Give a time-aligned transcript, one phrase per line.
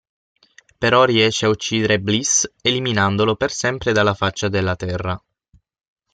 [0.79, 5.23] Però riesce ad uccidere Bliss eliminandolo per sempre dalla faccia della terra.